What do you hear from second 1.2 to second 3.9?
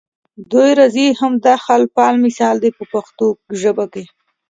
د حال فعل مثال دی په پښتو ژبه.